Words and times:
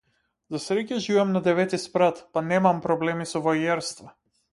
За 0.53 0.59
среќа, 0.61 0.95
живеам 1.07 1.33
на 1.35 1.41
деветти 1.47 1.79
спрат, 1.83 2.21
па 2.37 2.43
немам 2.47 2.81
проблеми 2.87 3.29
со 3.33 3.43
воајерство. 3.49 4.09